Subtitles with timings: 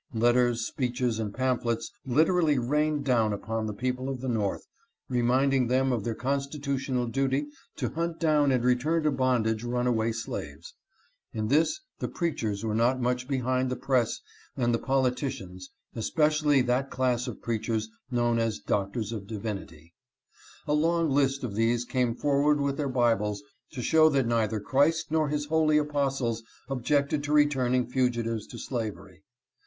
[0.15, 4.65] Letters, speeches, and pamphlets literally rained down upon the people of the North,
[5.07, 10.73] reminding them of their constitutional duty to hunt down and return to bondage runaway slaves.
[11.33, 13.13] In this the preachers were FUGITIVE SLAVE LAW.
[13.13, 14.19] 347 not much behind the press
[14.57, 19.93] and the politicians, especially that class of preachers known as Doctors of Divinity.
[20.67, 23.43] A long list of these came forward with their Bibles
[23.73, 29.21] to show that neither Christ nor his holy apostles objected to returning fugitives to slavery.